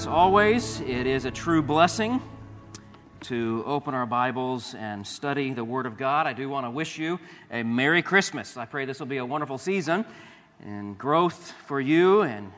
[0.00, 2.22] As always, it is a true blessing
[3.20, 6.26] to open our Bibles and study the Word of God.
[6.26, 7.20] I do want to wish you
[7.50, 8.56] a Merry Christmas.
[8.56, 10.06] I pray this will be a wonderful season
[10.64, 12.22] and growth for you.
[12.22, 12.50] And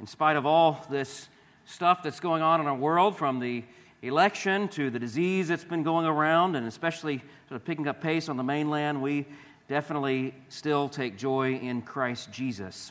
[0.00, 1.28] in spite of all this
[1.64, 3.62] stuff that's going on in our world, from the
[4.02, 8.28] election to the disease that's been going around, and especially sort of picking up pace
[8.28, 9.28] on the mainland, we
[9.68, 12.90] definitely still take joy in Christ Jesus.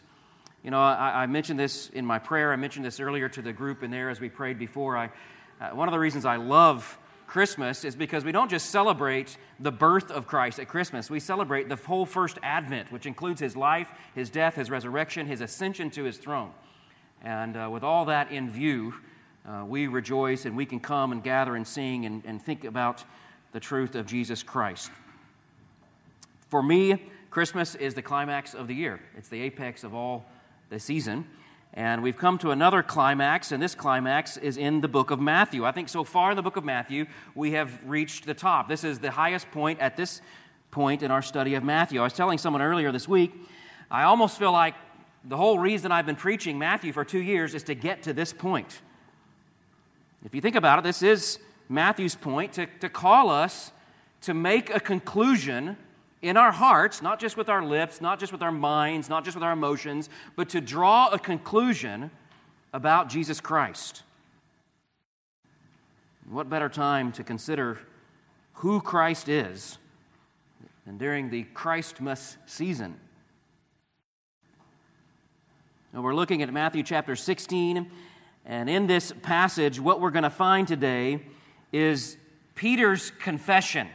[0.64, 2.52] You know, I, I, mentioned this in my prayer.
[2.52, 4.98] I mentioned this earlier to the group in there as we prayed before.
[4.98, 5.10] I,
[5.62, 9.72] uh, one of the reasons I love Christmas is because we don't just celebrate the
[9.72, 11.10] birth of Christ at Christmas.
[11.10, 15.40] We celebrate the whole first advent, which includes his life, his death, his resurrection, his
[15.40, 16.52] ascension to his throne.
[17.22, 18.96] And uh, with all that in view,
[19.48, 23.06] uh, we rejoice and we can come and gather and sing and, and think about
[23.54, 24.92] the truth of Jesus Christ.
[26.50, 30.26] For me, Christmas is the climax of the year, it's the apex of all
[30.70, 31.26] the season.
[31.74, 35.66] And we've come to another climax, and this climax is in the book of Matthew.
[35.66, 38.68] I think so far in the book of Matthew, we have reached the top.
[38.68, 40.22] This is the highest point at this
[40.72, 42.00] point in our study of Matthew.
[42.00, 43.34] I was telling someone earlier this week,
[43.92, 44.76] I almost feel like
[45.24, 48.34] the whole reason I've been preaching Matthew for two years is to get to this
[48.34, 48.82] point.
[50.26, 53.72] If you think about it, this is Matthew's point to, to call us
[54.22, 55.78] to make a conclusion
[56.22, 59.36] in our hearts, not just with our lips, not just with our minds, not just
[59.36, 62.12] with our emotions, but to draw a conclusion
[62.74, 64.04] about Jesus Christ.
[66.30, 67.80] What better time to consider
[68.54, 69.78] who Christ is
[70.86, 73.00] than during the Christmas season?
[75.94, 77.90] Now we're looking at Matthew chapter 16,
[78.46, 81.22] and in this passage, what we're going to find today
[81.72, 82.18] is
[82.54, 83.88] Peter's confession.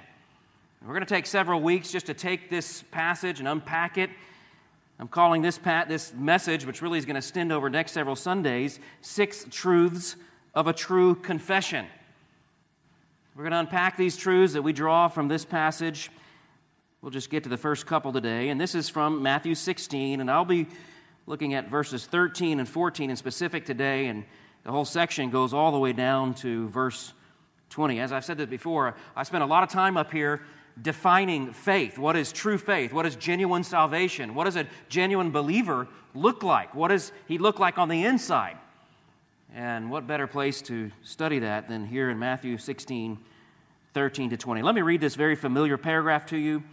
[0.87, 4.11] We're going to take several weeks just to take this passage and unpack it.
[4.99, 8.15] I'm calling this, pat, this message, which really is going to extend over next several
[8.17, 10.17] Sundays, Six Truths
[10.55, 11.87] of a True Confession.
[13.35, 16.11] We're going to unpack these truths that we draw from this passage.
[17.01, 18.51] We'll just get to the first couple today.
[18.51, 20.67] And this is from Matthew 16, and I'll be
[21.27, 24.23] looking at verses 13 and 14 in specific today, and
[24.65, 27.15] the whole section goes all the way down to verse
[27.71, 28.01] 20.
[28.01, 30.43] As I've said this before, I spent a lot of time up here
[30.81, 31.99] defining faith.
[31.99, 32.93] What is true faith?
[32.93, 34.35] What is genuine salvation?
[34.35, 36.75] What does a genuine believer look like?
[36.75, 38.57] What does he look like on the inside?
[39.55, 43.19] And what better place to study that than here in Matthew 16,
[43.93, 44.63] 13 to 20?
[44.63, 46.65] Let me read this very familiar paragraph to you,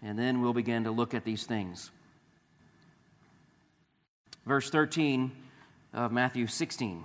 [0.00, 1.90] and then we'll begin to look at these things.
[4.46, 5.32] Verse 13
[5.92, 7.04] of Matthew 16.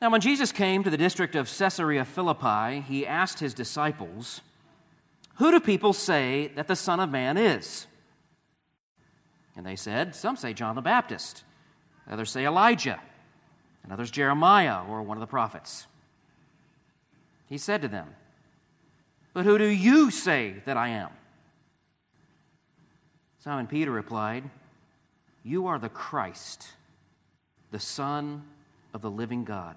[0.00, 4.40] Now, when Jesus came to the district of Caesarea Philippi, he asked his disciples,
[5.34, 7.86] Who do people say that the Son of Man is?
[9.54, 11.44] And they said, Some say John the Baptist,
[12.10, 12.98] others say Elijah,
[13.82, 15.86] and others Jeremiah or one of the prophets.
[17.46, 18.08] He said to them,
[19.34, 21.10] But who do you say that I am?
[23.38, 24.44] Simon Peter replied,
[25.44, 26.68] You are the Christ,
[27.70, 28.44] the Son
[28.94, 29.76] of the living God.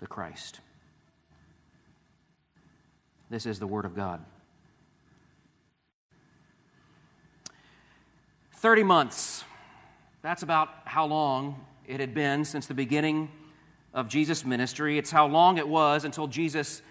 [0.00, 0.60] the Christ.
[3.30, 4.24] This is the Word of God.
[8.54, 9.44] 30 months.
[10.22, 13.30] That's about how long it had been since the beginning
[13.94, 14.98] of Jesus' ministry.
[14.98, 16.82] It's how long it was until Jesus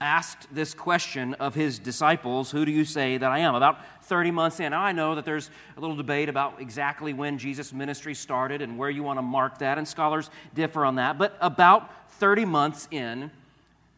[0.00, 3.54] asked this question of his disciples Who do you say that I am?
[3.54, 4.70] About 30 months in.
[4.70, 8.78] Now, I know that there's a little debate about exactly when Jesus' ministry started and
[8.78, 11.18] where you want to mark that, and scholars differ on that.
[11.18, 13.30] But about 30 months in,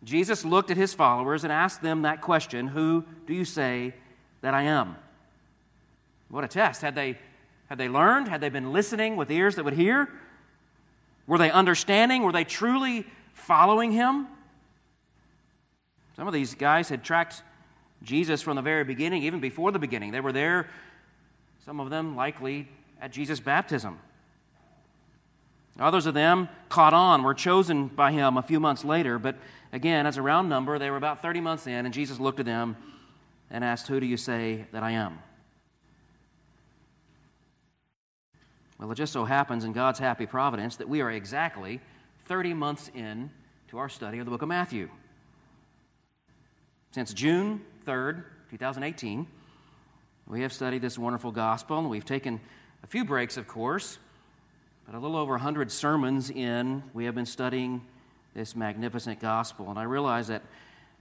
[0.05, 3.95] Jesus looked at his followers and asked them that question Who do you say
[4.41, 4.97] that I am?
[6.29, 6.83] What a test.
[6.83, 7.19] Had they,
[7.69, 8.29] had they learned?
[8.29, 10.09] Had they been listening with ears that would hear?
[11.27, 12.23] Were they understanding?
[12.23, 14.29] Were they truly following him?
[16.19, 17.45] Some of these guys had tracked
[18.03, 20.11] Jesus from the very beginning, even before the beginning.
[20.11, 20.69] They were there,
[21.65, 22.67] some of them likely
[23.01, 24.01] at Jesus' baptism.
[25.79, 29.37] Others of them caught on, were chosen by him a few months later, but
[29.73, 32.47] again, as a round number, they were about 30 months in, and Jesus looked at
[32.47, 32.77] them
[33.49, 35.21] and asked, Who do you say that I am?
[38.81, 41.81] Well, it just so happens in God's happy providence that we are exactly
[42.27, 43.31] 30 months in
[43.69, 44.91] to our study of the book of Matthew.
[46.91, 49.27] Since June 3rd, 2018,
[50.27, 52.41] we have studied this wonderful gospel, and we've taken
[52.83, 53.99] a few breaks, of course,
[54.87, 57.83] but a little over 100 sermons in, we have been studying
[58.35, 59.69] this magnificent gospel.
[59.69, 60.43] And I realize that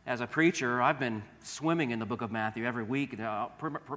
[0.05, 3.47] as a preacher, I've been swimming in the book of Matthew every week, uh,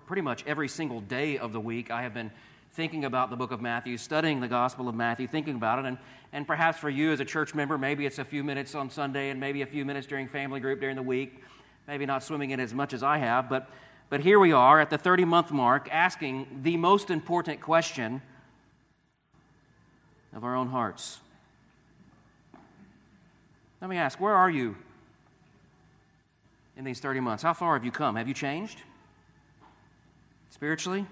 [0.07, 1.91] pretty much every single day of the week.
[1.91, 2.31] I have been
[2.75, 5.87] thinking about the book of Matthew, studying the Gospel of Matthew, thinking about it.
[5.87, 5.99] And,
[6.33, 9.31] and perhaps for you as a church member, maybe it's a few minutes on Sunday
[9.31, 11.43] and maybe a few minutes during family group during the week.
[11.91, 13.49] Maybe not swimming in as much as I have.
[13.49, 13.69] But,
[14.11, 18.23] but here we are at the 30 month mark asking the most important question
[20.33, 21.19] of our own hearts.
[23.81, 24.77] Let me ask, where are you
[26.77, 27.43] in these 30 months?
[27.43, 28.15] How far have you come?
[28.15, 28.83] Have you changed?
[30.51, 31.07] Spiritually?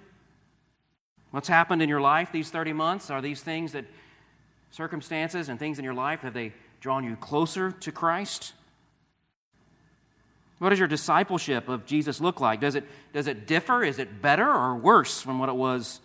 [1.32, 3.10] What's happened in your life these 30 months?
[3.10, 3.84] Are these things that
[4.70, 8.52] circumstances and things in your life, have they drawn you closer to Christ?
[10.58, 12.60] What does your discipleship of Jesus look like?
[12.60, 13.84] Does it, does it differ?
[13.84, 16.00] Is it better or worse from what it was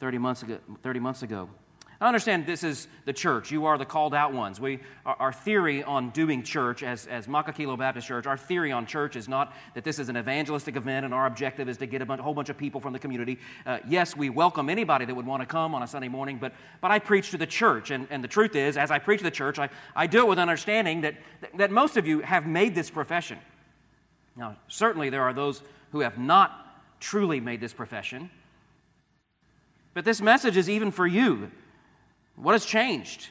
[0.00, 0.58] 30 months ago?
[0.82, 1.48] 30 months ago?
[2.00, 3.50] I understand this is the church.
[3.50, 4.60] You are the called out ones.
[4.60, 9.16] We, our, theory on doing church as, as Makakilo Baptist Church, our theory on church
[9.16, 12.06] is not that this is an evangelistic event and our objective is to get a,
[12.06, 13.40] bunch, whole bunch of people from the community.
[13.66, 16.52] Uh, yes, we welcome anybody that would want to come on a Sunday morning, but,
[16.80, 17.90] but I preach to the church.
[17.90, 20.28] And, and the truth is, as I preach to the church, I, I do it
[20.28, 21.16] with understanding that,
[21.56, 23.38] that most of you have made this profession.
[24.36, 28.30] Now, certainly there are those who have not truly made this profession.
[29.94, 31.50] But this message is even for you.
[32.40, 33.28] What has changed?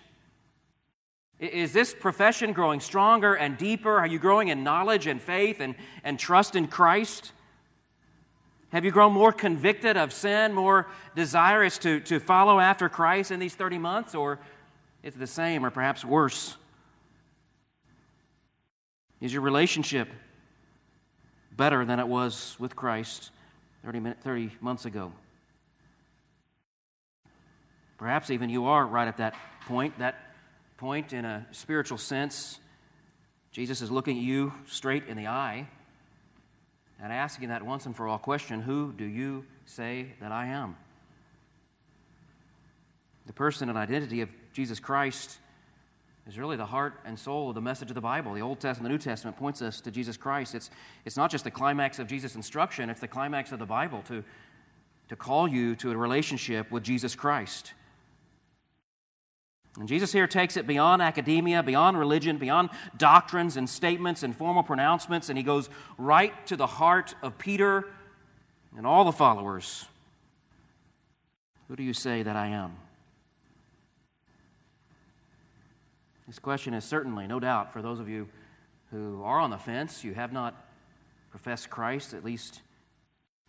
[1.40, 3.98] Is this profession growing stronger and deeper?
[3.98, 7.32] Are you growing in knowledge and faith and, and trust in Christ?
[8.70, 13.40] Have you grown more convicted of sin, more desirous to, to follow after Christ in
[13.40, 14.16] these 30 months?
[14.16, 14.40] Or
[15.04, 16.58] is it the same or perhaps worse?
[19.22, 20.10] Is your relationship
[21.56, 23.32] better than it was with Christ
[23.86, 25.14] 30, 30 months ago?
[27.98, 29.36] Perhaps even you are right at that
[29.66, 30.16] point, that
[30.78, 32.60] point in a spiritual sense.
[33.52, 35.68] Jesus is looking at you straight in the eye
[37.02, 40.76] and asking that once and for all question Who do you say that I am?
[43.26, 45.38] The person and identity of Jesus Christ
[46.28, 48.34] is really the heart and soul of the message of the Bible.
[48.34, 50.56] The Old Testament, and the New Testament points us to Jesus Christ.
[50.56, 50.70] It's,
[51.06, 54.24] it's not just the climax of Jesus' instruction, it's the climax of the Bible to,
[55.10, 57.74] to call you to a relationship with Jesus Christ.
[59.80, 64.64] And Jesus here takes it beyond academia, beyond religion, beyond doctrines and statements and formal
[64.64, 67.88] pronouncements, and he goes right to the heart of Peter
[68.76, 69.86] and all the followers.
[71.68, 72.76] Who do you say that I am?
[76.26, 78.28] This question is certainly, no doubt, for those of you
[78.92, 80.56] who are on the fence, you have not
[81.30, 82.62] professed Christ, at least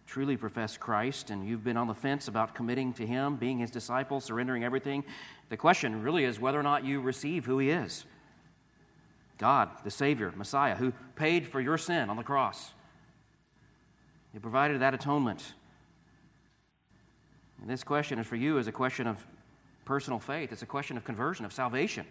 [0.08, 3.70] truly profess Christ, and you've been on the fence about committing to Him, being His
[3.70, 5.04] disciple, surrendering everything,
[5.50, 8.04] the question really is whether or not you receive who He is
[9.36, 12.72] God, the Savior, Messiah, who paid for your sin on the cross.
[14.32, 15.54] He provided that atonement.
[17.60, 19.24] And this question is for you is a question of
[19.84, 20.52] personal faith.
[20.52, 22.06] It's a question of conversion, of salvation.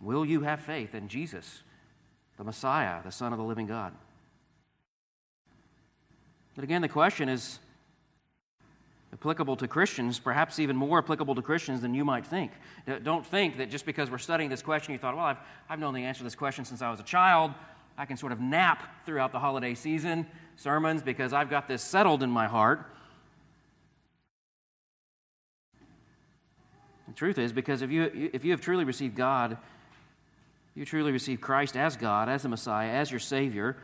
[0.00, 1.62] Will you have faith in Jesus,
[2.38, 3.92] the Messiah, the Son of the living God?
[6.54, 7.58] But again, the question is
[9.12, 12.52] applicable to Christians, perhaps even more applicable to Christians than you might think.
[13.02, 15.94] Don't think that just because we're studying this question, you thought, well, I've, I've known
[15.94, 17.52] the answer to this question since I was a child.
[17.96, 22.22] I can sort of nap throughout the holiday season sermons because I've got this settled
[22.22, 22.84] in my heart.
[27.06, 29.58] The truth is, because if you, if you have truly received God,
[30.74, 33.76] you truly receive Christ as God, as the Messiah, as your Savior,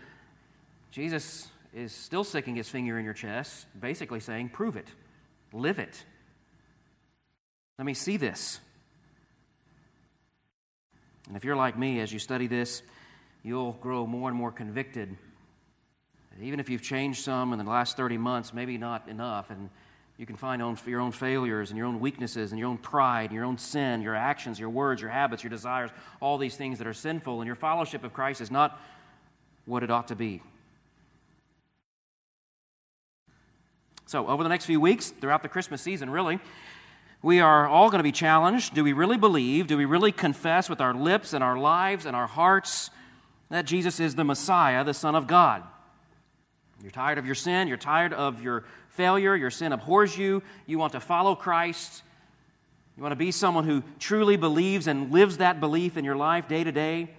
[0.90, 4.88] Jesus is still sticking his finger in your chest, basically saying, Prove it,
[5.52, 6.04] live it.
[7.78, 8.60] Let me see this.
[11.28, 12.82] And if you're like me, as you study this,
[13.42, 15.16] you'll grow more and more convicted.
[16.42, 19.70] Even if you've changed some in the last 30 months, maybe not enough, and
[20.16, 23.32] you can find your own failures and your own weaknesses and your own pride, and
[23.32, 26.86] your own sin, your actions, your words, your habits, your desires, all these things that
[26.86, 28.78] are sinful, and your fellowship of Christ is not
[29.64, 30.42] what it ought to be.
[34.10, 36.40] So, over the next few weeks, throughout the Christmas season, really,
[37.22, 38.74] we are all going to be challenged.
[38.74, 39.68] Do we really believe?
[39.68, 42.90] Do we really confess with our lips and our lives and our hearts
[43.50, 45.62] that Jesus is the Messiah, the Son of God?
[46.82, 47.68] You're tired of your sin.
[47.68, 49.36] You're tired of your failure.
[49.36, 50.42] Your sin abhors you.
[50.66, 52.02] You want to follow Christ.
[52.96, 56.48] You want to be someone who truly believes and lives that belief in your life
[56.48, 57.10] day to day.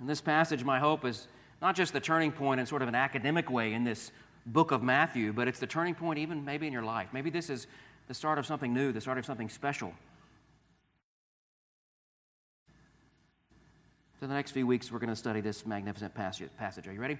[0.00, 1.28] And this passage, my hope, is
[1.60, 4.10] not just the turning point in sort of an academic way in this
[4.46, 7.08] book of Matthew, but it's the turning point even maybe in your life.
[7.12, 7.66] Maybe this is
[8.08, 9.92] the start of something new, the start of something special.
[14.20, 16.86] So, the next few weeks, we're going to study this magnificent passage.
[16.86, 17.18] Are you ready?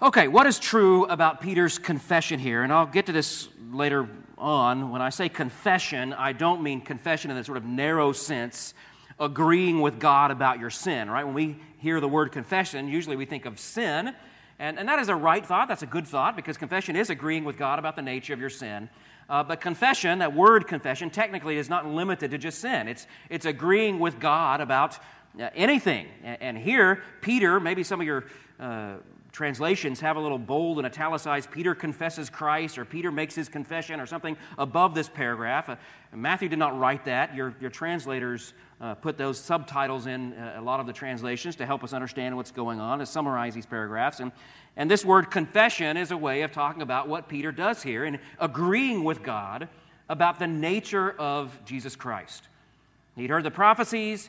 [0.00, 2.62] Okay, what is true about Peter's confession here?
[2.62, 4.08] And I'll get to this later
[4.38, 4.90] on.
[4.90, 8.74] When I say confession, I don't mean confession in the sort of narrow sense
[9.20, 11.24] agreeing with God about your sin, right?
[11.24, 14.14] When we hear the word confession, usually we think of sin.
[14.62, 15.66] And, and that is a right thought.
[15.66, 18.48] That's a good thought because confession is agreeing with God about the nature of your
[18.48, 18.88] sin.
[19.28, 22.86] Uh, but confession, that word confession, technically is not limited to just sin.
[22.86, 25.00] It's, it's agreeing with God about
[25.40, 26.06] uh, anything.
[26.22, 28.26] And, and, here, Peter, maybe some of your
[28.60, 28.98] uh,
[29.32, 33.98] translations have a little bold and italicized Peter confesses Christ or Peter makes his confession
[33.98, 35.70] or something above this paragraph.
[35.70, 35.76] Uh,
[36.14, 37.34] Matthew did not write that.
[37.34, 41.64] Your, your translators uh, put those subtitles in uh, a lot of the translations to
[41.64, 44.20] help us understand what's going on, to summarize these paragraphs.
[44.20, 44.32] And,
[44.76, 48.18] and this word confession is a way of talking about what Peter does here and
[48.38, 49.68] agreeing with God
[50.08, 52.48] about the nature of Jesus Christ.
[53.16, 54.28] He'd heard the prophecies,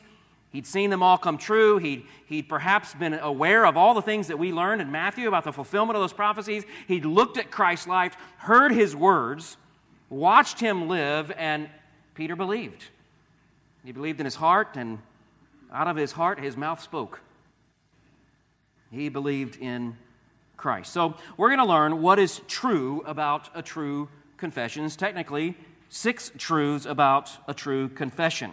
[0.54, 1.78] He'd seen them all come true.
[1.78, 5.42] He'd, he'd perhaps been aware of all the things that we learned in Matthew about
[5.42, 6.62] the fulfillment of those prophecies.
[6.86, 9.56] He'd looked at Christ's life, heard his words,
[10.10, 11.68] watched him live, and
[12.14, 12.84] Peter believed.
[13.84, 14.98] He believed in his heart, and
[15.72, 17.20] out of his heart, his mouth spoke.
[18.90, 19.96] He believed in
[20.56, 20.92] Christ.
[20.92, 24.84] So, we're going to learn what is true about a true confession.
[24.84, 25.56] It's technically
[25.90, 28.52] six truths about a true confession.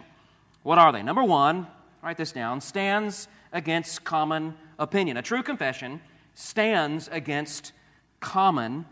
[0.62, 1.02] What are they?
[1.02, 1.66] Number one,
[2.02, 5.16] write this down, stands against common opinion.
[5.16, 6.00] A true confession
[6.34, 7.72] stands against
[8.20, 8.84] common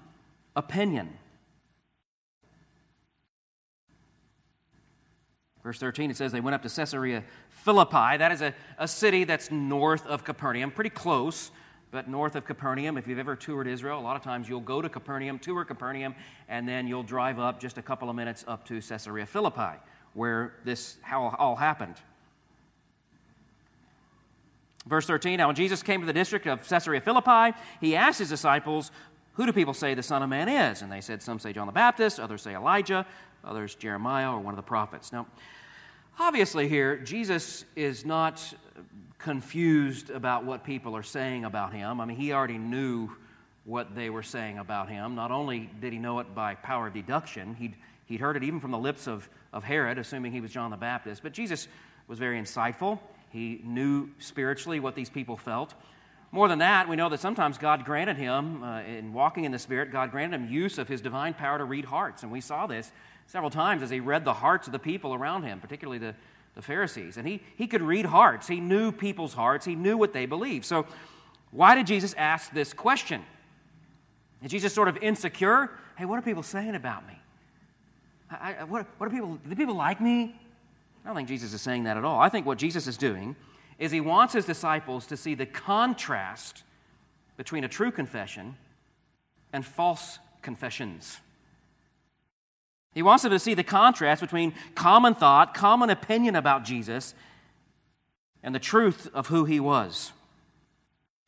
[0.57, 1.20] opinion.
[5.63, 8.17] Verse 13, it says they went up to Caesarea Philippi.
[8.17, 11.51] That is a, a city that's north of Capernaum, pretty close,
[11.91, 12.97] but north of Capernaum.
[12.97, 16.15] If you've ever toured Israel, a lot of times you'll go to Capernaum, tour Capernaum,
[16.49, 19.77] and then you'll drive up just a couple of minutes up to Caesarea Philippi,
[20.15, 21.97] where this all happened.
[24.87, 28.31] Verse 13 Now, when Jesus came to the district of Caesarea Philippi, he asked his
[28.31, 28.91] disciples,
[29.35, 30.83] Who do people say the Son of Man is?
[30.83, 33.07] And they said, Some say John the Baptist, others say Elijah,
[33.45, 35.13] others Jeremiah or one of the prophets.
[35.13, 35.27] Now,
[36.19, 38.55] obviously, here, Jesus is not
[39.19, 42.01] confused about what people are saying about him.
[42.01, 43.11] I mean, he already knew
[43.65, 45.15] what they were saying about him.
[45.15, 48.61] Not only did he know it by power of deduction, he'd, he'd heard it even
[48.61, 51.23] from the lips of, of Herod, assuming he was John the Baptist.
[51.23, 51.69] But Jesus
[52.09, 52.99] was very insightful.
[53.31, 55.75] He knew spiritually what these people felt.
[56.33, 59.59] More than that, we know that sometimes God granted him, uh, in walking in the
[59.59, 62.23] Spirit, God granted him use of his divine power to read hearts.
[62.23, 62.93] And we saw this
[63.27, 66.15] several times as he read the hearts of the people around him, particularly the,
[66.55, 67.17] the Pharisees.
[67.17, 70.65] And he, he could read hearts, he knew people's hearts, he knew what they believed.
[70.65, 70.87] So,
[71.51, 73.25] why did Jesus ask this question?
[74.41, 75.71] Is Jesus sort of insecure?
[75.97, 77.19] Hey, what are people saying about me?
[78.31, 80.37] I, I, what, what are people, do people like me?
[81.05, 82.21] I don't think Jesus is saying that at all.
[82.21, 83.35] I think what Jesus is doing
[83.81, 86.63] is he wants his disciples to see the contrast
[87.37, 88.57] between a true confession
[89.53, 91.17] and false confessions.
[92.93, 97.15] He wants them to see the contrast between common thought, common opinion about Jesus,
[98.43, 100.13] and the truth of who he was.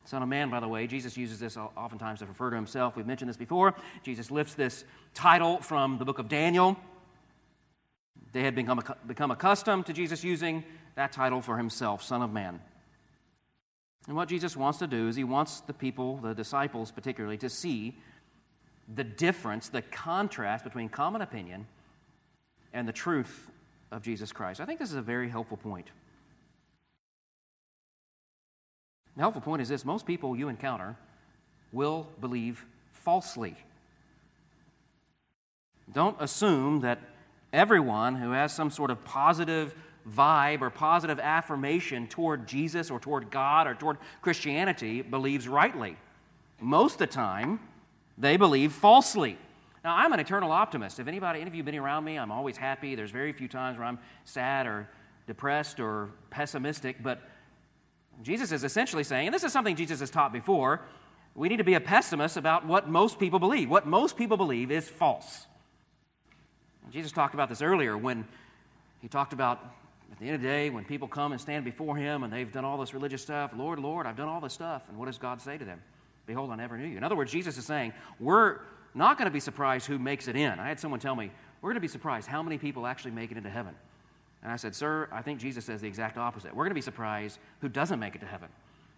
[0.05, 2.95] Son of Man, by the way, Jesus uses this oftentimes to refer to himself.
[2.95, 3.73] We've mentioned this before.
[4.03, 4.83] Jesus lifts this
[5.15, 6.77] title from the book of Daniel.
[8.33, 10.63] They had become, become accustomed to Jesus using
[10.95, 12.59] that title for himself, Son of Man.
[14.07, 17.49] And what Jesus wants to do is he wants the people, the disciples particularly, to
[17.49, 17.97] see
[18.93, 21.67] the difference, the contrast between common opinion
[22.73, 23.49] and the truth
[23.91, 24.59] of Jesus Christ.
[24.59, 25.87] I think this is a very helpful point.
[29.15, 30.97] The helpful point is this most people you encounter
[31.71, 33.55] will believe falsely.
[35.91, 36.99] Don't assume that
[37.51, 39.75] everyone who has some sort of positive
[40.09, 45.97] vibe or positive affirmation toward Jesus or toward God or toward Christianity believes rightly.
[46.59, 47.59] Most of the time,
[48.17, 49.37] they believe falsely.
[49.83, 50.99] Now, I'm an eternal optimist.
[50.99, 52.95] If anybody, any of you been around me, I'm always happy.
[52.95, 54.87] There's very few times where I'm sad or
[55.27, 57.03] depressed or pessimistic.
[57.03, 57.21] But
[58.21, 60.81] Jesus is essentially saying, and this is something Jesus has taught before,
[61.35, 63.69] we need to be a pessimist about what most people believe.
[63.69, 65.47] What most people believe is false.
[66.91, 68.25] Jesus talked about this earlier when
[69.01, 69.59] he talked about
[70.13, 72.51] at the end of the day, when people come and stand before him and they've
[72.51, 74.83] done all this religious stuff, Lord, Lord, I've done all this stuff.
[74.87, 75.81] And what does God say to them?
[76.27, 76.97] Behold, I never knew you.
[76.97, 78.59] In other words, Jesus is saying, we're
[78.93, 80.59] not going to be surprised who makes it in.
[80.59, 83.31] I had someone tell me, we're going to be surprised how many people actually make
[83.31, 83.73] it into heaven.
[84.43, 86.53] And I said, Sir, I think Jesus says the exact opposite.
[86.53, 88.49] We're going to be surprised who doesn't make it to heaven.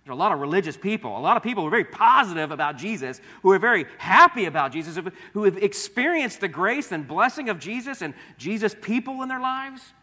[0.03, 2.51] There are a lot of religious people, a lot of people who are very positive
[2.51, 4.99] about Jesus, who are very happy about Jesus,
[5.33, 9.93] who have experienced the grace and blessing of Jesus and Jesus' people in their lives.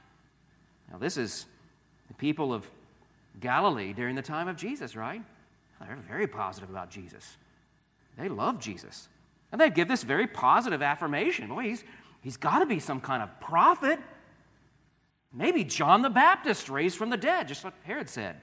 [0.92, 1.46] Now, this is
[2.08, 2.68] the people of
[3.40, 5.22] Galilee during the time of Jesus, right?
[5.80, 7.36] They're very positive about Jesus.
[8.18, 9.08] They love Jesus.
[9.50, 11.48] And they give this very positive affirmation.
[11.48, 11.84] Boy, he's,
[12.20, 13.98] he's got to be some kind of prophet.
[15.32, 18.36] Maybe John the Baptist raised from the dead, just like Herod said.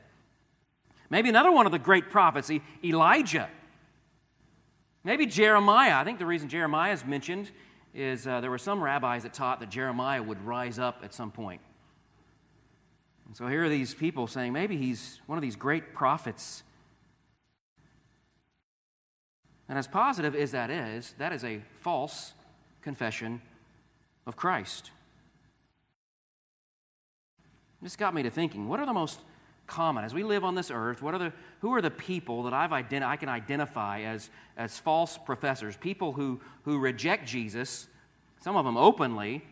[1.10, 2.52] Maybe another one of the great prophets,
[2.84, 3.50] Elijah.
[5.04, 5.96] Maybe Jeremiah.
[5.96, 7.52] I think the reason Jeremiah is mentioned
[7.94, 11.32] is uh, there were some rabbis that taught that Jeremiah would rise up at some
[11.32, 11.62] point.
[13.30, 16.64] And so here are these people saying maybe he's one of these great prophets.
[19.70, 22.34] And as positive as that is, that is a false
[22.82, 23.40] confession
[24.26, 24.90] of Christ.
[27.84, 29.20] This got me to thinking what are the most
[29.68, 32.54] common as we live on this earth what are the who are the people that
[32.54, 37.88] I've i can identify as, as false professors people who, who reject jesus
[38.42, 39.46] some of them openly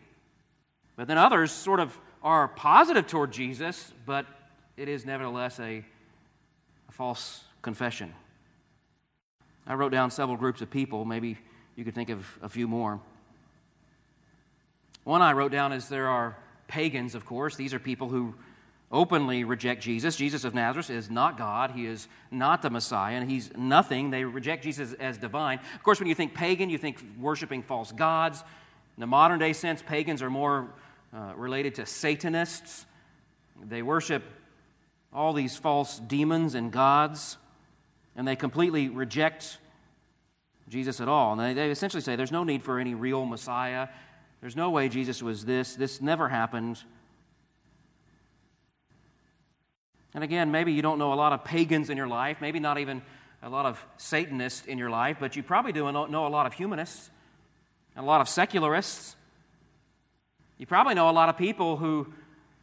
[0.96, 4.26] but then others sort of are positive toward jesus but
[4.76, 5.84] it is nevertheless a,
[6.88, 8.12] a false confession
[9.68, 11.04] I wrote down several groups of people.
[11.04, 11.36] Maybe
[11.76, 13.00] you could think of a few more.
[15.04, 16.36] One I wrote down is there are
[16.68, 17.54] pagans, of course.
[17.54, 18.34] These are people who
[18.90, 20.16] openly reject Jesus.
[20.16, 21.72] Jesus of Nazareth is not God.
[21.72, 24.08] He is not the Messiah, and he's nothing.
[24.08, 25.60] They reject Jesus as divine.
[25.74, 28.42] Of course, when you think pagan, you think worshiping false gods.
[28.96, 30.70] In the modern day sense, pagans are more
[31.12, 32.86] uh, related to Satanists.
[33.62, 34.22] They worship
[35.12, 37.38] all these false demons and gods
[38.18, 39.58] and they completely reject
[40.68, 41.32] Jesus at all.
[41.32, 43.88] And they, they essentially say there's no need for any real Messiah.
[44.40, 45.76] There's no way Jesus was this.
[45.76, 46.82] This never happened.
[50.14, 52.78] And again, maybe you don't know a lot of pagans in your life, maybe not
[52.78, 53.02] even
[53.40, 56.54] a lot of Satanists in your life, but you probably do know a lot of
[56.54, 57.10] humanists,
[57.94, 59.14] and a lot of secularists.
[60.58, 62.12] You probably know a lot of people who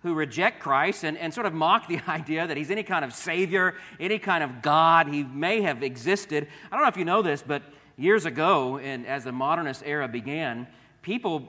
[0.06, 3.12] who reject Christ and, and sort of mock the idea that he's any kind of
[3.12, 5.08] savior, any kind of God.
[5.08, 6.48] He may have existed.
[6.72, 7.64] I don't know if you know this, but
[7.98, 10.68] years ago, and as the modernist era began,
[11.02, 11.48] people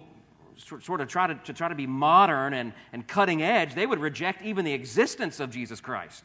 [0.56, 4.00] sort of try to, to try to be modern and, and cutting edge, they would
[4.00, 6.24] reject even the existence of Jesus Christ.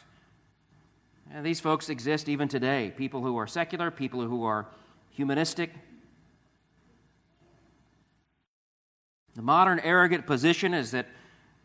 [1.34, 4.68] And these folks exist even today people who are secular, people who are
[5.10, 5.72] humanistic.
[9.36, 11.08] The modern arrogant position is that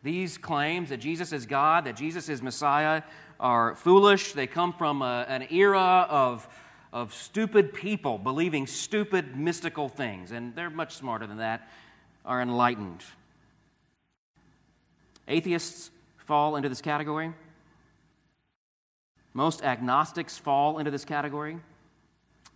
[0.03, 3.03] these claims that Jesus is God, that Jesus is Messiah,
[3.39, 4.33] are foolish.
[4.33, 6.47] They come from a, an era of,
[6.93, 11.67] of stupid people believing stupid mystical things, and they're much smarter than that,
[12.25, 13.03] are enlightened.
[15.27, 17.33] Atheists fall into this category.
[19.33, 21.59] Most agnostics fall into this category.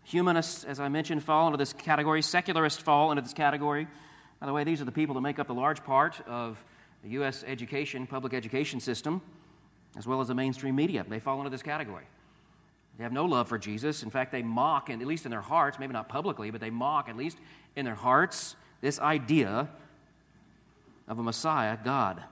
[0.05, 2.21] Humanists, as I mentioned, fall into this category.
[2.21, 3.87] Secularists fall into this category.
[4.41, 6.61] By the way, these are the people that make up the large part of
[7.03, 7.43] the U.S.
[7.47, 9.21] education, public education system,
[9.95, 11.05] as well as the mainstream media.
[11.07, 12.05] They fall into this category.
[12.97, 14.01] They have no love for Jesus.
[14.01, 16.71] In fact, they mock, and at least in their hearts, maybe not publicly, but they
[16.71, 17.37] mock, at least
[17.75, 19.69] in their hearts, this idea
[21.07, 22.23] of a Messiah, God.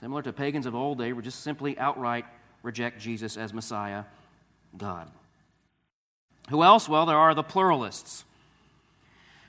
[0.00, 2.24] Similar to pagans of old, they would just simply outright
[2.62, 4.04] reject Jesus as Messiah,
[4.76, 5.10] God.
[6.50, 6.88] Who else?
[6.88, 8.24] Well, there are the pluralists.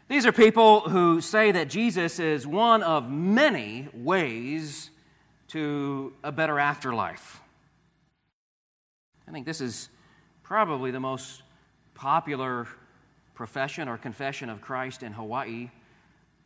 [0.09, 4.89] These are people who say that Jesus is one of many ways
[5.49, 7.41] to a better afterlife.
[9.27, 9.89] I think this is
[10.43, 11.43] probably the most
[11.93, 12.67] popular
[13.35, 15.69] profession or confession of Christ in Hawaii,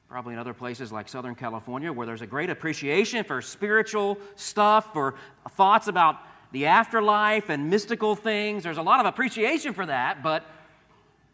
[0.10, 4.91] probably in other places like Southern California, where there's a great appreciation for spiritual stuff,
[4.91, 5.13] for
[5.52, 6.17] thoughts about
[6.52, 8.63] the afterlife and mystical things.
[8.63, 10.43] There's a lot of appreciation for that, but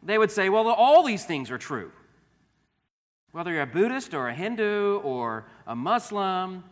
[0.03, 1.89] they would say, well, all these things are true.
[3.31, 6.63] Whether you're a Buddhist or a Hindu or a Muslim,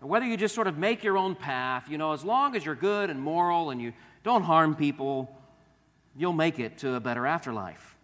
[0.00, 2.64] or whether you just sort of make your own path, you know, as long as
[2.64, 3.92] you're good and moral and you
[4.24, 5.34] don't harm people,
[6.16, 7.96] you'll make it to a better afterlife.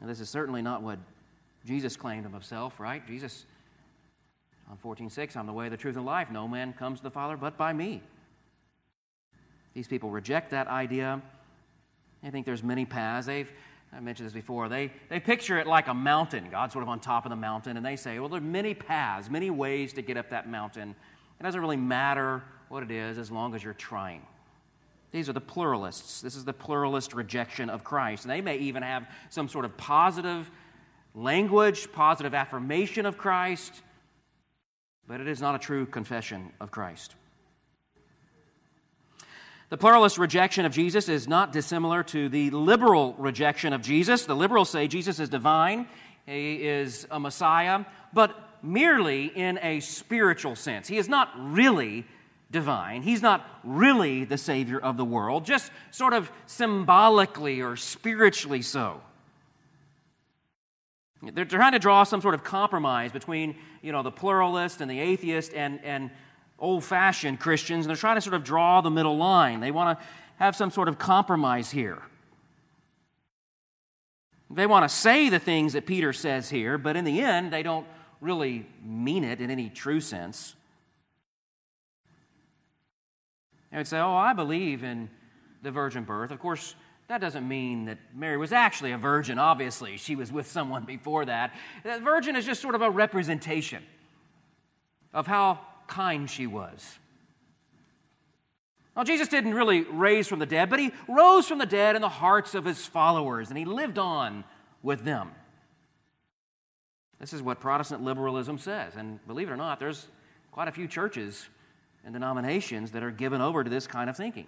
[0.00, 0.98] Now, this is certainly not what
[1.64, 3.06] Jesus claimed of himself, right?
[3.06, 3.44] Jesus,
[4.70, 6.30] on 14.6, I'm the way, the truth, and life.
[6.30, 8.02] No man comes to the Father but by me.
[9.74, 11.20] These people reject that idea.
[12.22, 13.26] They think there's many paths.
[13.26, 13.50] They've
[13.92, 14.68] I mentioned this before.
[14.68, 17.76] They, they picture it like a mountain, God sort of on top of the mountain,
[17.76, 20.94] and they say, well, there are many paths, many ways to get up that mountain.
[21.38, 24.22] It doesn't really matter what it is as long as you're trying.
[25.10, 26.20] These are the pluralists.
[26.20, 28.24] This is the pluralist rejection of Christ.
[28.24, 30.48] And they may even have some sort of positive
[31.14, 33.82] language, positive affirmation of Christ,
[35.08, 37.16] but it is not a true confession of Christ.
[39.70, 44.26] The pluralist rejection of Jesus is not dissimilar to the liberal rejection of Jesus.
[44.26, 45.86] The liberals say Jesus is divine,
[46.26, 50.88] he is a Messiah, but merely in a spiritual sense.
[50.88, 52.04] He is not really
[52.50, 53.02] divine.
[53.02, 59.00] He's not really the Savior of the world, just sort of symbolically or spiritually so.
[61.22, 64.98] They're trying to draw some sort of compromise between you know, the pluralist and the
[64.98, 66.10] atheist and, and
[66.60, 69.60] old fashioned Christians, and they're trying to sort of draw the middle line.
[69.60, 70.04] They want to
[70.36, 72.02] have some sort of compromise here.
[74.50, 77.62] They want to say the things that Peter says here, but in the end, they
[77.62, 77.86] don't
[78.20, 80.54] really mean it in any true sense.
[83.70, 85.08] They would say, Oh, I believe in
[85.62, 86.30] the virgin birth.
[86.32, 86.74] Of course,
[87.08, 89.96] that doesn't mean that Mary was actually a virgin, obviously.
[89.96, 91.54] She was with someone before that.
[91.84, 93.82] The virgin is just sort of a representation
[95.12, 96.98] of how kind she was.
[98.96, 102.02] Now, Jesus didn't really raise from the dead, but he rose from the dead in
[102.02, 104.44] the hearts of his followers, and he lived on
[104.82, 105.30] with them.
[107.18, 108.94] This is what Protestant liberalism says.
[108.96, 110.06] And believe it or not, there's
[110.50, 111.48] quite a few churches
[112.04, 114.46] and denominations that are given over to this kind of thinking.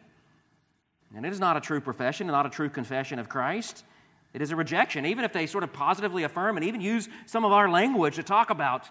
[1.14, 3.84] And it is not a true profession, not a true confession of Christ.
[4.32, 5.04] It is a rejection.
[5.04, 8.22] Even if they sort of positively affirm and even use some of our language to
[8.22, 8.88] talk about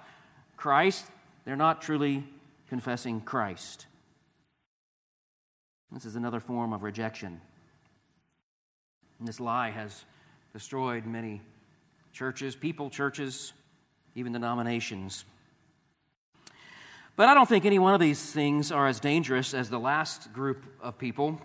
[0.57, 1.07] Christ,
[1.45, 2.23] they're not truly
[2.71, 3.85] confessing Christ.
[5.91, 7.41] This is another form of rejection.
[9.19, 10.05] And this lie has
[10.53, 11.41] destroyed many
[12.13, 13.51] churches, people, churches,
[14.15, 15.25] even denominations.
[17.17, 20.31] But I don't think any one of these things are as dangerous as the last
[20.31, 21.41] group of people,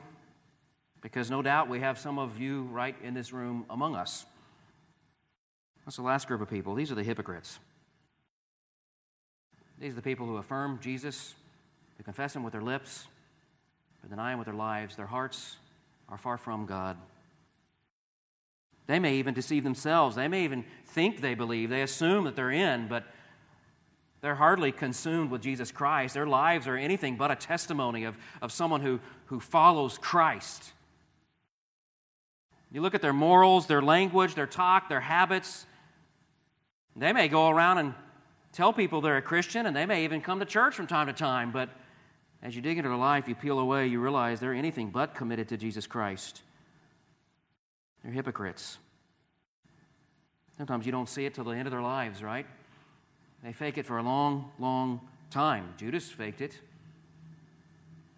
[1.01, 4.25] because no doubt we have some of you right in this room among us.
[5.85, 6.77] That's the last group of people.
[6.77, 7.59] These are the hypocrites.
[9.79, 11.35] These are the people who affirm Jesus,
[11.99, 13.07] who confess Him with their lips,
[14.01, 14.97] but deny Him with their lives.
[14.97, 15.57] Their hearts
[16.09, 16.97] are far from God.
[18.87, 20.17] They may even deceive themselves.
[20.17, 21.71] They may even think they believe.
[21.71, 23.05] They assume that they're in, but
[24.21, 26.15] they're hardly consumed with Jesus Christ.
[26.15, 30.73] Their lives are anything but a testimony of, of someone who, who follows Christ.
[32.73, 35.67] You look at their morals, their language, their talk, their habits.
[36.95, 37.95] They may go around and
[38.57, 41.13] tell people they're a Christian, and they may even come to church from time to
[41.13, 41.69] time, but
[42.43, 45.49] as you dig into their life, you peel away, you realize they're anything but committed
[45.49, 46.41] to Jesus Christ.
[48.03, 48.79] They're hypocrites.
[50.57, 52.47] Sometimes you don't see it till the end of their lives, right?
[53.45, 55.75] They fake it for a long, long time.
[55.77, 56.59] Judas faked it.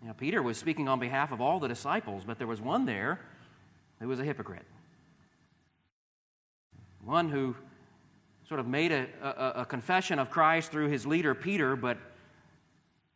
[0.02, 3.18] Now, Peter was speaking on behalf of all the disciples, but there was one there
[3.98, 4.66] who was a hypocrite.
[7.04, 7.56] One who
[8.48, 11.98] sort of made a, a, a, confession of Christ through his leader, Peter, but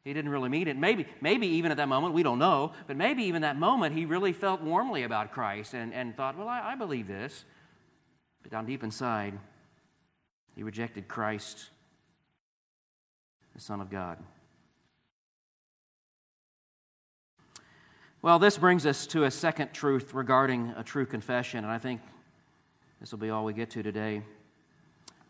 [0.05, 0.77] he didn't really mean it.
[0.77, 4.05] Maybe, maybe even at that moment, we don't know, but maybe even that moment he
[4.05, 7.47] really felt warmly about Christ and, and thought, well, I, I believe this.
[8.43, 9.39] But down deep inside,
[10.55, 11.71] he rejected Christ,
[13.55, 14.19] the Son of God.
[18.21, 22.03] Well, this brings us to a second truth regarding a true confession, and I think
[23.01, 24.23] this will be all we get to today.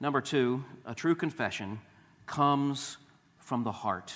[0.02, 1.78] Number two, a true confession
[2.26, 2.96] comes
[3.38, 4.12] from the heart.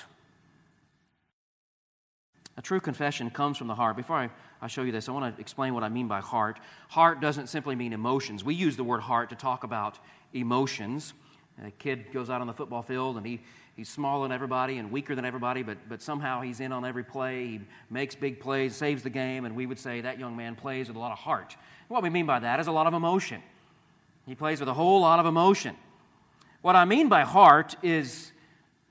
[2.56, 3.96] A true confession comes from the heart.
[3.96, 6.58] Before I, I show you this, I want to explain what I mean by heart.
[6.88, 8.42] Heart doesn't simply mean emotions.
[8.42, 10.00] We use the word heart to talk about
[10.32, 11.14] emotions.
[11.64, 13.40] A kid goes out on the football field and he,
[13.76, 17.04] he's smaller than everybody and weaker than everybody, but, but somehow he's in on every
[17.04, 17.46] play.
[17.46, 20.88] He makes big plays, saves the game, and we would say that young man plays
[20.88, 21.56] with a lot of heart.
[21.86, 23.40] What we mean by that is a lot of emotion.
[24.26, 25.76] He plays with a whole lot of emotion.
[26.60, 28.32] What I mean by heart is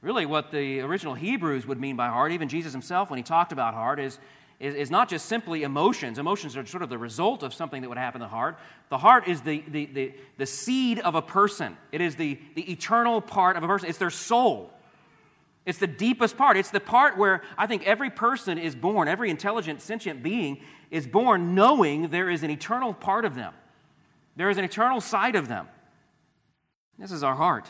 [0.02, 2.32] really what the original Hebrews would mean by heart.
[2.32, 4.18] Even Jesus himself, when he talked about heart, is,
[4.60, 6.20] is, is not just simply emotions.
[6.20, 8.58] Emotions are sort of the result of something that would happen in the heart.
[8.90, 12.72] The heart is the, the, the, the seed of a person, it is the, the
[12.72, 14.72] eternal part of a person, it's their soul.
[15.66, 16.58] It's the deepest part.
[16.58, 21.08] It's the part where I think every person is born, every intelligent, sentient being is
[21.08, 23.52] born knowing there is an eternal part of them.
[24.36, 25.68] There is an eternal side of them.
[26.98, 27.68] This is our heart.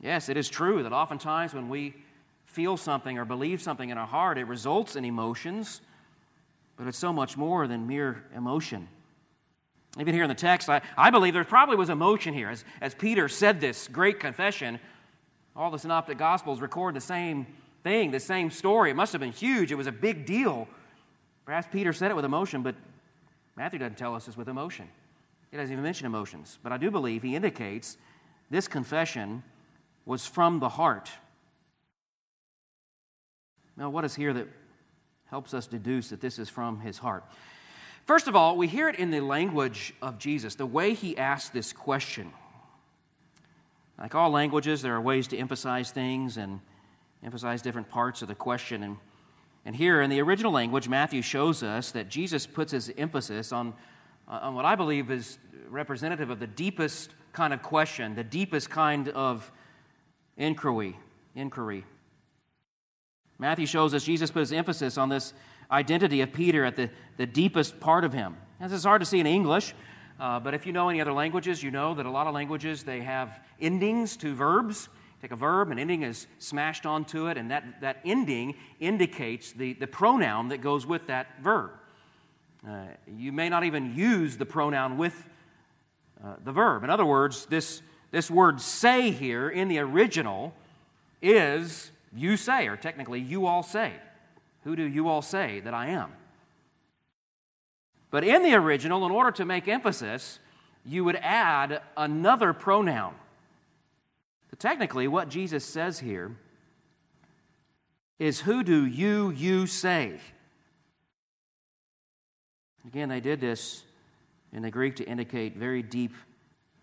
[0.00, 1.94] Yes, it is true that oftentimes when we
[2.44, 5.80] feel something or believe something in our heart, it results in emotions,
[6.76, 8.88] but it's so much more than mere emotion.
[9.98, 12.50] Even here in the text, I, I believe there probably was emotion here.
[12.50, 14.78] As, as Peter said this great confession,
[15.54, 17.46] all the synoptic gospels record the same
[17.82, 18.90] thing, the same story.
[18.90, 20.68] It must have been huge, it was a big deal.
[21.46, 22.74] Perhaps Peter said it with emotion, but
[23.56, 24.88] Matthew doesn't tell us it's with emotion.
[25.50, 26.58] He doesn't even mention emotions.
[26.62, 27.96] But I do believe he indicates
[28.50, 29.42] this confession
[30.04, 31.10] was from the heart.
[33.76, 34.48] Now, what is here that
[35.26, 37.24] helps us deduce that this is from his heart?
[38.06, 41.52] First of all, we hear it in the language of Jesus, the way he asked
[41.52, 42.32] this question.
[43.98, 46.60] Like all languages, there are ways to emphasize things and
[47.24, 48.82] emphasize different parts of the question.
[48.82, 48.96] And,
[49.64, 53.74] and here in the original language, Matthew shows us that Jesus puts his emphasis on,
[54.28, 59.08] on what I believe is representative of the deepest kind of question, the deepest kind
[59.10, 59.50] of
[60.36, 60.96] inquiry.
[61.34, 61.84] inquiry.
[63.38, 65.34] Matthew shows us Jesus put his emphasis on this
[65.70, 68.36] identity of Peter at the, the deepest part of him.
[68.60, 69.74] This is hard to see in English,
[70.18, 72.82] uh, but if you know any other languages, you know that a lot of languages
[72.82, 74.88] they have endings to verbs.
[75.20, 79.74] Take a verb, an ending is smashed onto it, and that, that ending indicates the,
[79.74, 81.72] the pronoun that goes with that verb.
[82.68, 85.28] Uh, you may not even use the pronoun with
[86.24, 86.82] uh, the verb.
[86.82, 90.52] In other words, this, this word say here in the original
[91.22, 93.92] is you say, or technically, you all say.
[94.64, 96.10] Who do you all say that I am?
[98.10, 100.40] But in the original, in order to make emphasis,
[100.84, 103.14] you would add another pronoun.
[104.50, 106.36] But technically, what Jesus says here
[108.18, 110.18] is, Who do you, you say?
[112.86, 113.84] Again, they did this
[114.52, 116.14] in the Greek to indicate very deep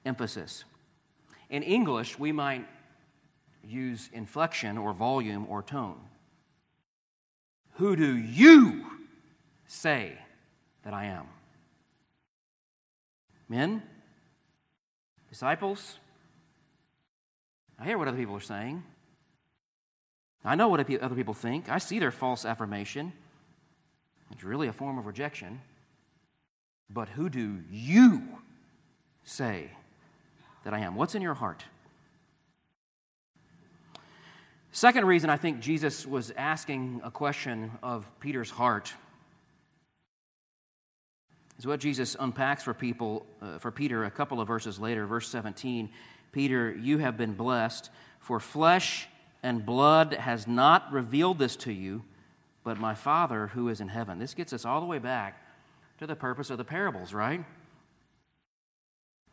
[0.05, 0.65] emphasis.
[1.49, 2.67] In English, we might
[3.63, 5.99] use inflection or volume or tone.
[7.75, 8.85] Who do you
[9.67, 10.17] say
[10.83, 11.25] that I am?
[13.47, 13.81] Men?
[15.29, 15.99] Disciples?
[17.79, 18.83] I hear what other people are saying.
[20.45, 21.69] I know what other people think.
[21.69, 23.13] I see their false affirmation.
[24.31, 25.61] It's really a form of rejection.
[26.89, 28.23] But who do you
[29.23, 29.69] say
[30.63, 30.95] that I am?
[30.95, 31.63] What's in your heart?
[34.71, 38.93] Second reason I think Jesus was asking a question of Peter's heart
[41.59, 45.29] is what Jesus unpacks for people uh, for Peter a couple of verses later, verse
[45.29, 45.89] 17.
[46.31, 49.07] Peter, you have been blessed, for flesh
[49.43, 52.03] and blood has not revealed this to you,
[52.63, 54.17] but my Father who is in heaven.
[54.17, 55.42] This gets us all the way back
[56.03, 57.45] to the purpose of the parables, right?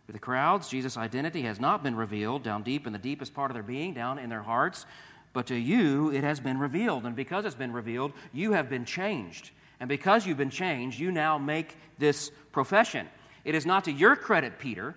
[0.06, 3.50] For the crowds, Jesus' identity has not been revealed down deep in the deepest part
[3.50, 4.86] of their being, down in their hearts,
[5.32, 7.06] but to you it has been revealed.
[7.06, 9.50] And because it's been revealed, you have been changed.
[9.80, 13.08] And because you've been changed, you now make this profession.
[13.44, 14.94] It is not to your credit, Peter.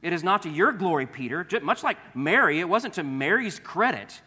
[0.00, 1.46] It is not to your glory, Peter.
[1.60, 4.22] Much like Mary, it wasn't to Mary's credit.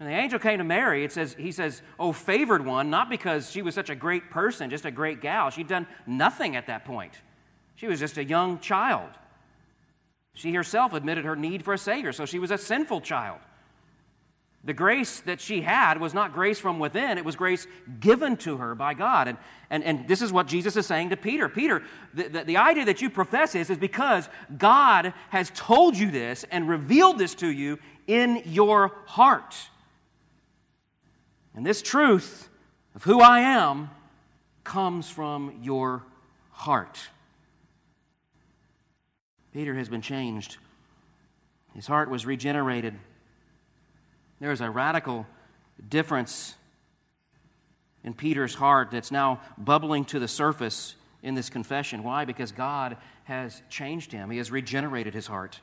[0.00, 3.50] And the angel came to Mary, it says, he says, Oh, favored one, not because
[3.50, 5.50] she was such a great person, just a great gal.
[5.50, 7.12] She'd done nothing at that point.
[7.76, 9.10] She was just a young child.
[10.34, 13.38] She herself admitted her need for a Savior, so she was a sinful child.
[14.64, 17.66] The grace that she had was not grace from within, it was grace
[18.00, 19.28] given to her by God.
[19.28, 21.82] And, and, and this is what Jesus is saying to Peter Peter,
[22.14, 26.44] the, the, the idea that you profess is, is because God has told you this
[26.50, 29.54] and revealed this to you in your heart.
[31.54, 32.48] And this truth
[32.94, 33.90] of who I am
[34.64, 36.02] comes from your
[36.50, 37.08] heart.
[39.52, 40.56] Peter has been changed,
[41.74, 42.94] his heart was regenerated.
[44.40, 45.26] There is a radical
[45.88, 46.56] difference
[48.02, 52.02] in Peter's heart that's now bubbling to the surface in this confession.
[52.02, 52.24] Why?
[52.24, 55.60] Because God has changed him, He has regenerated his heart.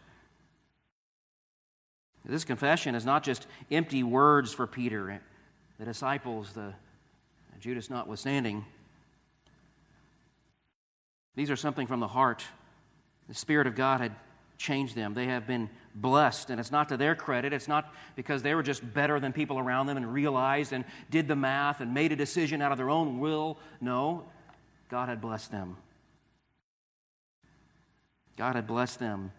[2.26, 5.22] This confession is not just empty words for Peter,
[5.82, 6.76] the disciples, the
[7.60, 8.64] Judas notwithstanding.
[11.36, 12.44] These are something from the heart.
[13.28, 14.12] The Spirit of God had
[14.60, 15.16] changed them.
[15.16, 16.52] They have been blessed.
[16.52, 17.52] And it's not to their credit.
[17.52, 21.28] It's not because they were just better than people around them and realized and did
[21.28, 23.58] the math and made a decision out of their own will.
[23.82, 24.26] No,
[24.88, 25.78] God had blessed them.
[28.38, 29.32] God had blessed them.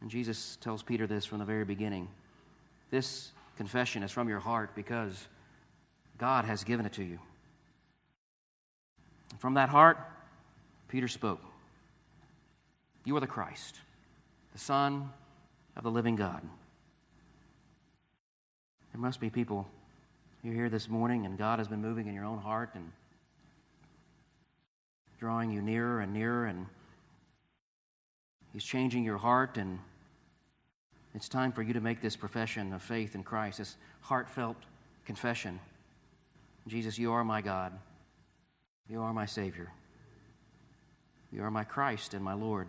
[0.00, 2.08] And Jesus tells Peter this from the very beginning.
[2.90, 5.28] This confession is from your heart because
[6.18, 7.18] God has given it to you.
[9.30, 9.98] And from that heart,
[10.88, 11.42] Peter spoke.
[13.04, 13.80] You are the Christ,
[14.52, 15.10] the Son
[15.76, 16.42] of the living God.
[18.92, 19.66] There must be people
[20.44, 22.92] you're here this morning and God has been moving in your own heart and
[25.18, 26.66] drawing you nearer and nearer and
[28.52, 29.78] He's changing your heart and
[31.14, 34.56] it's time for you to make this profession of faith in Christ, this heartfelt
[35.06, 35.60] confession.
[36.66, 37.72] Jesus, you are my God.
[38.88, 39.70] You are my Savior.
[41.32, 42.68] You are my Christ and my Lord.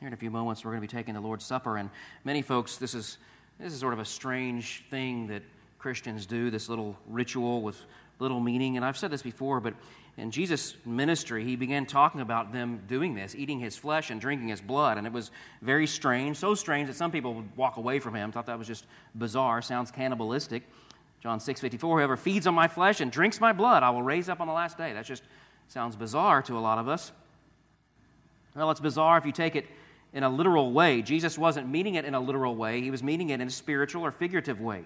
[0.00, 1.88] Here in a few moments, we're going to be taking the Lord's Supper, and
[2.24, 3.18] many folks, this is,
[3.58, 5.42] this is sort of a strange thing that
[5.78, 7.80] Christians do, this little ritual with
[8.18, 8.76] little meaning.
[8.76, 9.74] And I've said this before, but
[10.16, 14.48] in Jesus' ministry, he began talking about them doing this, eating his flesh and drinking
[14.48, 14.96] his blood.
[14.96, 18.30] And it was very strange, so strange that some people would walk away from him,
[18.30, 20.62] thought that was just bizarre, sounds cannibalistic.
[21.20, 24.28] John 6 54, whoever feeds on my flesh and drinks my blood, I will raise
[24.28, 24.92] up on the last day.
[24.92, 25.24] That just
[25.68, 27.10] sounds bizarre to a lot of us.
[28.54, 29.66] Well, it's bizarre if you take it
[30.12, 31.02] in a literal way.
[31.02, 34.04] Jesus wasn't meaning it in a literal way, he was meaning it in a spiritual
[34.04, 34.84] or figurative way.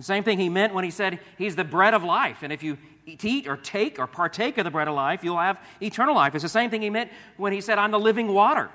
[0.00, 2.42] Same thing he meant when he said he's the bread of life.
[2.42, 5.58] And if you eat or take or partake of the bread of life, you'll have
[5.80, 6.34] eternal life.
[6.34, 8.68] It's the same thing he meant when he said, I'm the living water.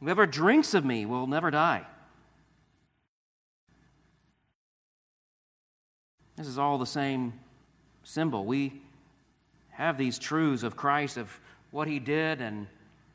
[0.00, 1.84] Whoever drinks of me will never die.
[6.36, 7.34] This is all the same
[8.04, 8.44] symbol.
[8.44, 8.80] We
[9.70, 11.40] have these truths of Christ, of
[11.72, 12.68] what he did and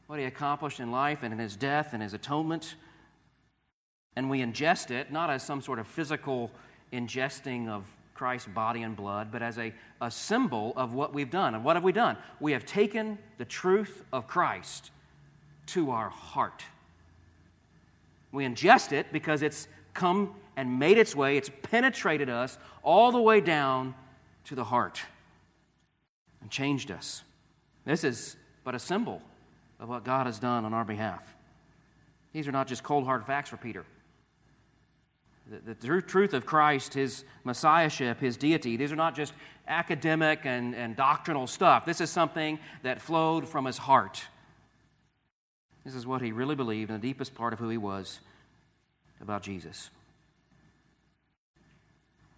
[0.08, 2.76] what he accomplished in life and in his death and his atonement.
[4.16, 6.52] And we ingest it not as some sort of physical
[6.94, 11.56] ingesting of Christ's body and blood, but as a, a symbol of what we've done.
[11.56, 12.16] And what have we done?
[12.40, 14.92] We have taken the truth of Christ
[15.68, 16.64] to our heart.
[18.32, 23.22] We ingest it because it's come and made its way, it's penetrated us all the
[23.22, 23.96] way down
[24.46, 25.02] to the heart
[26.42, 27.24] and changed us.
[27.86, 29.22] This is but a symbol
[29.80, 31.24] of what God has done on our behalf.
[32.34, 33.86] These are not just cold hard facts for Peter.
[35.50, 39.34] The, the truth of Christ, his messiahship, his deity, these are not just
[39.68, 41.86] academic and, and doctrinal stuff.
[41.86, 44.24] This is something that flowed from his heart.
[45.84, 48.20] This is what he really believed in the deepest part of who he was
[49.22, 49.90] about Jesus.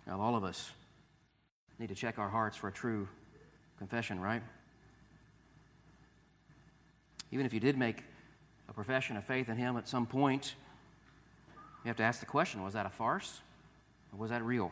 [0.07, 0.71] Now, all of us
[1.79, 3.07] need to check our hearts for a true
[3.77, 4.41] confession, right?
[7.31, 8.03] Even if you did make
[8.69, 10.55] a profession of faith in him at some point,
[11.85, 13.41] you have to ask the question was that a farce
[14.11, 14.71] or was that real?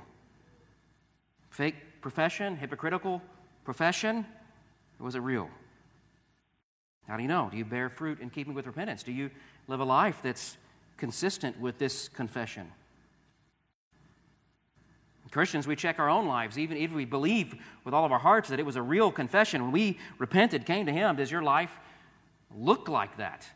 [1.50, 3.22] Fake profession, hypocritical
[3.64, 4.26] profession,
[5.00, 5.50] or was it real?
[7.08, 7.50] How do you know?
[7.52, 9.04] Do you bear fruit in keeping with repentance?
[9.04, 9.30] Do you
[9.68, 10.58] live a life that's
[10.98, 12.72] consistent with this confession?
[15.34, 18.50] Christians, we check our own lives, even if we believe with all of our hearts
[18.50, 19.64] that it was a real confession.
[19.64, 21.80] When we repented, came to Him, does your life
[22.56, 23.48] look like that?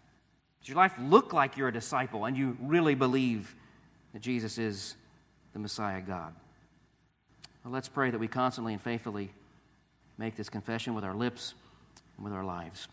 [0.68, 3.56] Does your life look like you're a disciple and you really believe
[4.12, 4.98] that Jesus is
[5.54, 6.34] the Messiah God?
[7.64, 9.30] Well, let's pray that we constantly and faithfully
[10.18, 11.54] make this confession with our lips
[12.18, 12.90] and with our lives.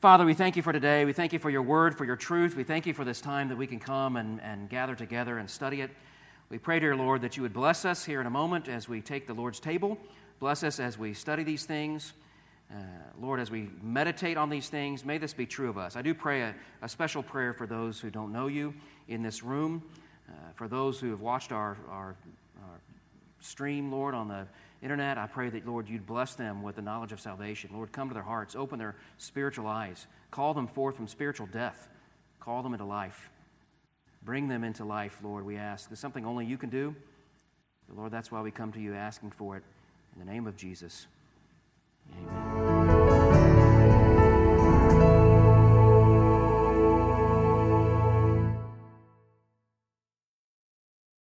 [0.00, 1.04] Father, we thank you for today.
[1.04, 2.56] We thank you for your word, for your truth.
[2.56, 5.48] We thank you for this time that we can come and, and gather together and
[5.48, 5.92] study it.
[6.48, 9.00] We pray, dear Lord, that you would bless us here in a moment as we
[9.00, 9.96] take the Lord's table.
[10.40, 12.14] Bless us as we study these things.
[12.72, 12.76] Uh,
[13.20, 15.96] Lord, as we meditate on these things, may this be true of us.
[15.96, 18.74] I do pray a, a special prayer for those who don't know you
[19.08, 19.82] in this room,
[20.28, 22.14] uh, for those who have watched our, our,
[22.62, 22.80] our,
[23.40, 24.46] stream, Lord, on the
[24.82, 25.18] internet.
[25.18, 27.70] I pray that, Lord, you'd bless them with the knowledge of salvation.
[27.72, 31.88] Lord, come to their hearts, open their spiritual eyes, call them forth from spiritual death,
[32.38, 33.30] call them into life.
[34.22, 35.88] Bring them into life, Lord, we ask.
[35.88, 36.94] There's something only you can do.
[37.96, 39.62] Lord, that's why we come to you asking for it.
[40.14, 41.06] In the name of Jesus,
[42.12, 42.79] Amen.